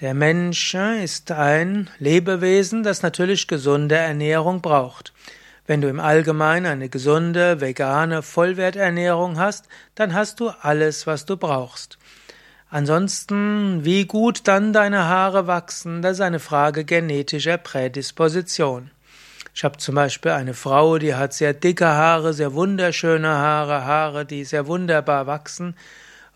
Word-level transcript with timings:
Der 0.00 0.12
Mensch 0.12 0.74
ist 0.74 1.30
ein 1.30 1.88
Lebewesen, 1.98 2.82
das 2.82 3.00
natürlich 3.00 3.48
gesunde 3.48 3.94
Ernährung 3.94 4.60
braucht. 4.60 5.14
Wenn 5.66 5.80
du 5.80 5.88
im 5.88 6.00
Allgemeinen 6.00 6.66
eine 6.66 6.90
gesunde, 6.90 7.62
vegane 7.62 8.20
Vollwerternährung 8.20 9.38
hast, 9.38 9.68
dann 9.94 10.12
hast 10.12 10.40
du 10.40 10.50
alles, 10.50 11.06
was 11.06 11.24
du 11.24 11.38
brauchst. 11.38 11.96
Ansonsten, 12.68 13.86
wie 13.86 14.04
gut 14.04 14.46
dann 14.46 14.74
deine 14.74 15.06
Haare 15.06 15.46
wachsen, 15.46 16.02
das 16.02 16.18
ist 16.18 16.20
eine 16.20 16.40
Frage 16.40 16.84
genetischer 16.84 17.56
Prädisposition. 17.56 18.90
Ich 19.54 19.64
habe 19.64 19.78
zum 19.78 19.94
Beispiel 19.94 20.32
eine 20.32 20.52
Frau, 20.52 20.98
die 20.98 21.14
hat 21.14 21.32
sehr 21.32 21.54
dicke 21.54 21.86
Haare, 21.86 22.34
sehr 22.34 22.52
wunderschöne 22.52 23.28
Haare, 23.28 23.86
Haare, 23.86 24.26
die 24.26 24.44
sehr 24.44 24.66
wunderbar 24.66 25.26
wachsen, 25.26 25.74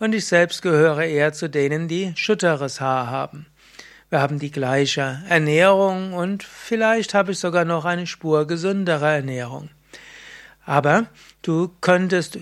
und 0.00 0.14
ich 0.14 0.26
selbst 0.26 0.62
gehöre 0.62 1.04
eher 1.04 1.32
zu 1.32 1.48
denen, 1.48 1.86
die 1.86 2.12
schütteres 2.16 2.80
Haar 2.80 3.06
haben. 3.08 3.46
Wir 4.08 4.20
haben 4.20 4.40
die 4.40 4.50
gleiche 4.50 5.22
Ernährung 5.28 6.14
und 6.14 6.42
vielleicht 6.42 7.14
habe 7.14 7.30
ich 7.30 7.38
sogar 7.38 7.64
noch 7.64 7.84
eine 7.84 8.08
Spur 8.08 8.48
gesündere 8.48 9.08
Ernährung. 9.08 9.68
Aber 10.66 11.06
du 11.42 11.70
könntest 11.80 12.38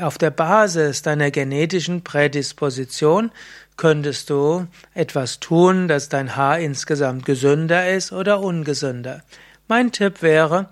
auf 0.00 0.18
der 0.18 0.30
Basis 0.30 1.02
deiner 1.02 1.30
genetischen 1.30 2.02
Prädisposition 2.02 3.30
könntest 3.76 4.28
du 4.28 4.66
etwas 4.92 5.40
tun, 5.40 5.88
dass 5.88 6.08
dein 6.08 6.36
Haar 6.36 6.58
insgesamt 6.58 7.24
gesünder 7.24 7.90
ist 7.90 8.12
oder 8.12 8.40
ungesünder. 8.40 9.22
Mein 9.68 9.92
Tipp 9.92 10.20
wäre, 10.20 10.68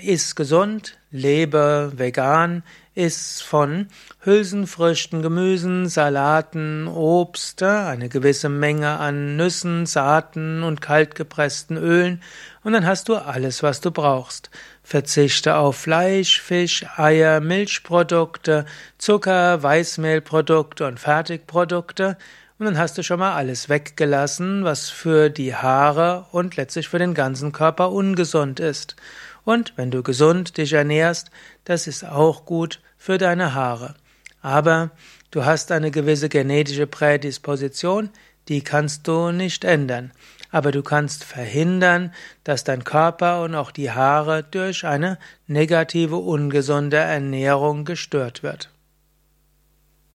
iss 0.00 0.34
gesund, 0.34 0.98
lebe 1.10 1.92
vegan, 1.96 2.62
iss 2.94 3.40
von 3.40 3.86
Hülsenfrüchten, 4.24 5.22
Gemüsen, 5.22 5.88
Salaten, 5.88 6.88
Obst, 6.88 7.62
eine 7.62 8.08
gewisse 8.08 8.48
Menge 8.48 8.98
an 8.98 9.36
Nüssen, 9.36 9.86
Saaten 9.86 10.62
und 10.62 10.80
kaltgepressten 10.80 11.76
Ölen 11.76 12.22
und 12.64 12.72
dann 12.72 12.86
hast 12.86 13.08
du 13.08 13.16
alles, 13.16 13.62
was 13.62 13.80
du 13.80 13.90
brauchst. 13.90 14.50
Verzichte 14.82 15.56
auf 15.56 15.76
Fleisch, 15.76 16.40
Fisch, 16.40 16.84
Eier, 16.96 17.40
Milchprodukte, 17.40 18.66
Zucker, 18.98 19.62
Weißmehlprodukte 19.62 20.86
und 20.86 20.98
Fertigprodukte 20.98 22.16
und 22.58 22.66
dann 22.66 22.78
hast 22.78 22.98
du 22.98 23.02
schon 23.02 23.20
mal 23.20 23.36
alles 23.36 23.70
weggelassen, 23.70 24.64
was 24.64 24.90
für 24.90 25.30
die 25.30 25.54
Haare 25.54 26.26
und 26.30 26.56
letztlich 26.56 26.88
für 26.88 26.98
den 26.98 27.14
ganzen 27.14 27.52
Körper 27.52 27.90
ungesund 27.90 28.60
ist. 28.60 28.96
Und 29.44 29.72
wenn 29.76 29.90
du 29.90 30.02
gesund 30.02 30.56
dich 30.56 30.72
ernährst, 30.72 31.30
das 31.64 31.86
ist 31.86 32.04
auch 32.04 32.44
gut 32.44 32.80
für 32.96 33.18
deine 33.18 33.54
Haare. 33.54 33.94
Aber 34.42 34.90
du 35.30 35.44
hast 35.44 35.72
eine 35.72 35.90
gewisse 35.90 36.28
genetische 36.28 36.86
Prädisposition, 36.86 38.10
die 38.48 38.62
kannst 38.62 39.06
du 39.06 39.30
nicht 39.30 39.64
ändern. 39.64 40.12
Aber 40.50 40.72
du 40.72 40.82
kannst 40.82 41.24
verhindern, 41.24 42.12
dass 42.42 42.64
dein 42.64 42.82
Körper 42.82 43.42
und 43.42 43.54
auch 43.54 43.70
die 43.70 43.90
Haare 43.90 44.42
durch 44.42 44.84
eine 44.84 45.18
negative, 45.46 46.16
ungesunde 46.16 46.96
Ernährung 46.96 47.84
gestört 47.84 48.42
wird. 48.42 48.70